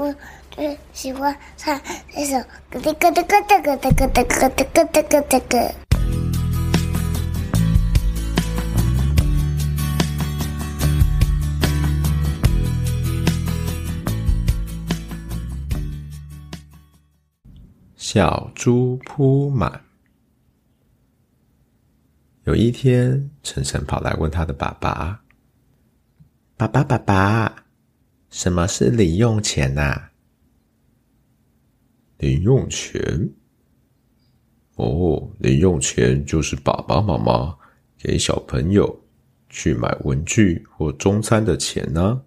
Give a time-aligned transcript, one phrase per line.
[0.00, 0.14] 我
[0.50, 1.78] 最喜欢唱
[2.10, 2.38] 这首
[2.70, 5.74] 咯哒咯哒咯哒咯哒咯哒咯哒咯哒咯哒咯。
[17.96, 19.82] 小猪扑满。
[22.44, 25.20] 有一天，晨晨跑来问他的爸爸
[26.56, 27.64] ：“爸爸，爸爸。”
[28.30, 30.12] 什么是零用钱呐、啊？
[32.18, 33.30] 零用钱？
[34.76, 37.56] 哦，零用钱就是爸爸妈妈
[37.98, 39.02] 给小朋友
[39.48, 42.22] 去买文具或中餐的钱呢、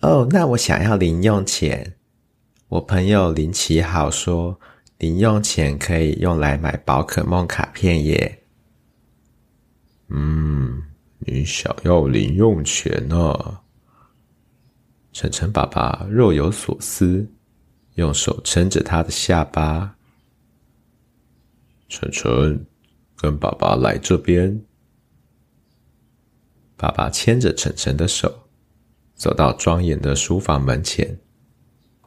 [0.00, 0.08] 啊。
[0.08, 1.96] 哦，那我想要零用钱。
[2.68, 4.60] 我朋友林奇好说，
[4.98, 8.44] 零用钱可以用来买宝可梦卡片耶。
[10.08, 10.82] 嗯，
[11.20, 13.63] 你想要零用钱呢、啊？
[15.14, 17.24] 晨晨爸爸若有所思，
[17.94, 19.94] 用手撑着他的下巴。
[21.88, 22.66] 晨晨，
[23.16, 24.60] 跟爸爸来这边。
[26.76, 28.48] 爸爸牵着晨晨的手，
[29.14, 31.16] 走到庄严的书房门前。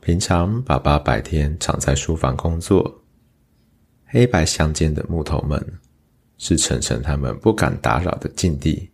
[0.01, 3.03] 平常爸爸白天常在书房工作，
[4.05, 5.79] 黑白相间的木头门
[6.37, 8.89] 是晨晨他们不敢打扰的禁地。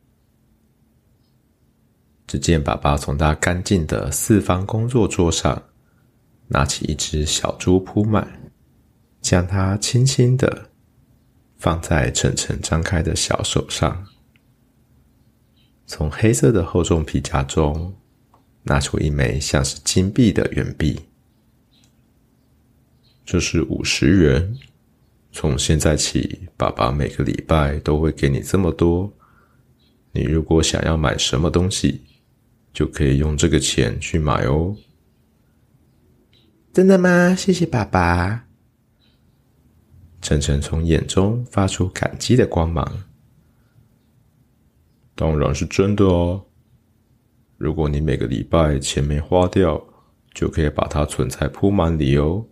[2.25, 5.61] 只见爸爸从他干净的四方工作桌上
[6.47, 8.51] 拿起一只小猪扑满，
[9.21, 10.69] 将它轻轻的
[11.57, 14.05] 放在晨晨张开的小手上，
[15.85, 17.93] 从黑色的厚重皮夹中
[18.63, 20.99] 拿出一枚像是金币的圆币，
[23.25, 24.57] 这是五十元。
[25.31, 29.11] 从现在起，爸爸每个礼拜都会给你这么多。
[30.11, 32.01] 你如果想要买什么东西，
[32.73, 34.75] 就可以用这个钱去买哦。
[36.73, 37.35] 真的吗？
[37.35, 38.45] 谢谢爸爸。
[40.21, 43.03] 晨晨从眼中发出感激的光芒。
[45.15, 46.43] 当然是真的哦。
[47.57, 49.81] 如果你每个礼拜钱没花掉，
[50.33, 52.43] 就可以把它存在铺满里哦。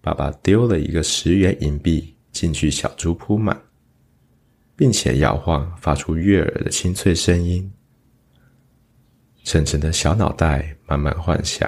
[0.00, 3.60] 爸爸丢了一个十元银币进去小猪铺满，
[4.74, 7.70] 并且摇晃，发出悦耳的清脆声音。
[9.48, 11.66] 晨晨的小脑袋慢慢幻想，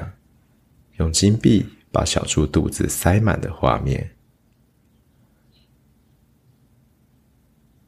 [0.99, 4.11] 用金币把小猪肚子塞满的画面。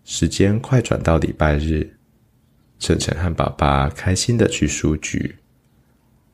[0.02, 1.94] 时间快转到礼拜日，
[2.78, 5.36] 晨晨和爸爸开心的去书局，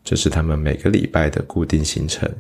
[0.04, 2.32] 这是他们每个礼拜的固定行程。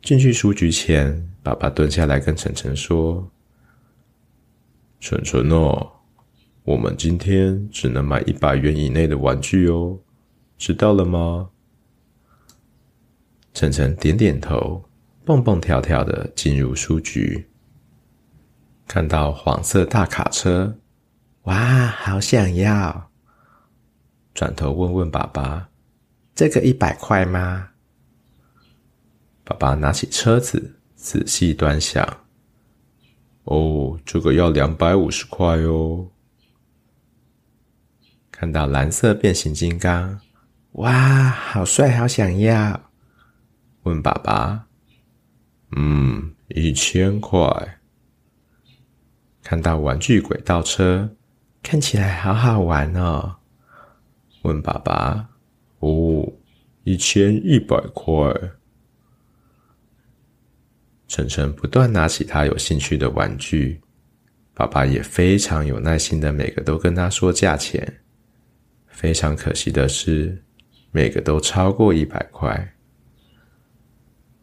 [0.00, 3.28] 进去书局前，爸爸蹲下来跟晨晨说
[5.00, 5.90] ：“晨晨哦。”
[6.64, 9.98] 我们今天只能买一百元以内的玩具哦，
[10.56, 11.50] 知道了吗？
[13.52, 14.82] 晨晨点点头，
[15.26, 17.46] 蹦蹦跳跳的进入书局，
[18.88, 20.78] 看到黄色大卡车，
[21.42, 23.10] 哇，好想要！
[24.32, 25.68] 转头问问爸爸
[26.34, 27.68] ：“这个一百块吗？”
[29.44, 32.24] 爸爸拿起车子，仔细端详。
[33.44, 36.08] 哦，这个要两百五十块哦。
[38.36, 40.18] 看到蓝色变形金刚，
[40.72, 42.90] 哇，好帅，好想要！
[43.84, 44.66] 问爸爸，
[45.76, 47.78] 嗯，一千块。
[49.40, 51.08] 看到玩具轨道车，
[51.62, 53.36] 看起来好好玩哦。
[54.42, 55.28] 问爸爸，
[55.78, 56.32] 哦，
[56.82, 58.34] 一千一百块。
[61.06, 63.80] 晨晨不断拿起他有兴趣的玩具，
[64.54, 68.00] 爸爸也非常有耐心的每个都跟他说价钱。
[68.94, 70.42] 非常可惜的是，
[70.92, 72.74] 每个都超过一百块。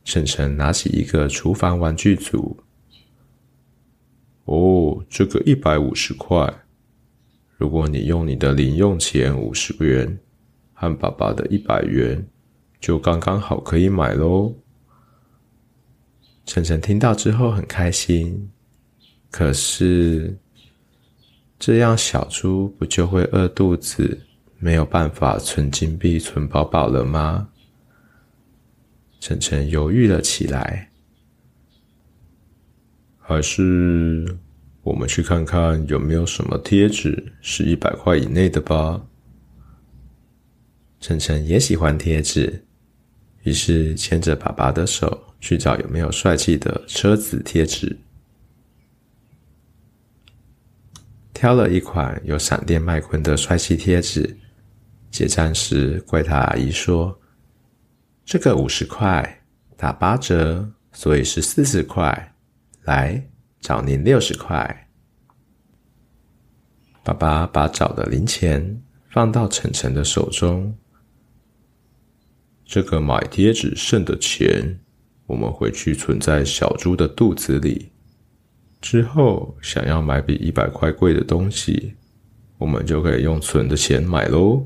[0.04, 2.58] 晨晨拿起一个厨房玩具组，
[4.46, 6.54] 哦，这个一百五十块。
[7.58, 10.20] 如果你用你的零用钱五十元
[10.74, 12.28] 和爸爸的一百元，
[12.80, 14.54] 就刚刚好可以买喽。
[16.46, 18.52] 晨晨听到之后很开心，
[19.30, 20.38] 可是
[21.58, 24.20] 这样小猪不就会饿肚子？
[24.64, 27.50] 没有办法存金币存宝宝了吗？
[29.20, 30.92] 晨晨犹豫了起来。
[33.18, 34.38] 还是
[34.84, 39.02] 我们去看看有没有什么贴纸是一百块以内的吧。
[41.00, 42.64] 晨晨也喜欢贴纸，
[43.42, 47.98] 于是牵着爸爸的手去找有没有帅气的车子贴纸。
[51.34, 54.38] 挑了一款有闪电麦昆的帅气贴纸。
[55.12, 57.20] 结账时，柜台阿姨说
[58.24, 59.44] ：“这个五十块，
[59.76, 62.34] 打八折，所以是四十块。
[62.84, 63.30] 来，
[63.60, 64.88] 找您六十块。”
[67.04, 70.78] 爸爸把找的零钱放到晨晨的手中。
[72.64, 74.80] 这个买贴纸剩的钱，
[75.26, 77.92] 我们回去存在小猪的肚子里。
[78.80, 81.96] 之后想要买比一百块贵的东西，
[82.58, 84.66] 我们就可以用存的钱买喽。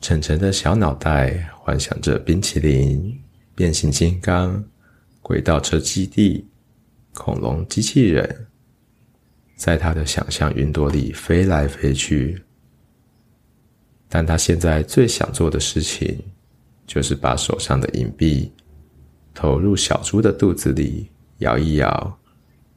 [0.00, 3.20] 晨晨的小脑袋幻想着冰淇淋、
[3.54, 4.64] 变形金刚、
[5.20, 6.46] 轨道车基地、
[7.12, 8.46] 恐龙机器人，
[9.56, 12.42] 在他的想象云朵里飞来飞去。
[14.08, 16.18] 但他现在最想做的事情，
[16.86, 18.50] 就是把手上的硬币
[19.34, 22.18] 投入小猪的肚子里，摇一摇，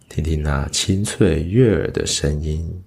[0.09, 2.83] 听听那清脆悦耳的声音。